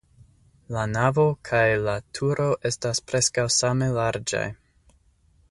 La 0.77 0.85
navo 0.93 1.25
kaj 1.49 1.61
la 1.89 1.95
turo 2.19 2.49
estas 2.71 3.03
preskaŭ 3.13 3.45
same 3.59 3.93
larĝaj. 4.01 4.45